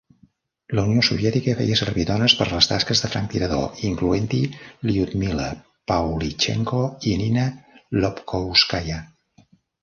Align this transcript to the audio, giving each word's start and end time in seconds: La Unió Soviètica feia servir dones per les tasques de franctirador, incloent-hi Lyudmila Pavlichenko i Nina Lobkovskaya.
La 0.77 0.83
Unió 0.91 1.01
Soviètica 1.07 1.53
feia 1.57 1.75
servir 1.81 2.05
dones 2.11 2.35
per 2.39 2.47
les 2.53 2.67
tasques 2.71 3.03
de 3.03 3.09
franctirador, 3.15 3.67
incloent-hi 3.89 4.39
Lyudmila 4.91 5.51
Pavlichenko 5.93 6.81
i 7.11 7.15
Nina 7.25 7.45
Lobkovskaya. 8.01 8.99